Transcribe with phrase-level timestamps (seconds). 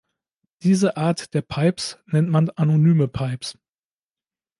[0.63, 3.59] Diese Art der Pipes nennt man anonyme Pipes.